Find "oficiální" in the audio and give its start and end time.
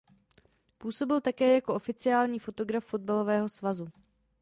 1.75-2.39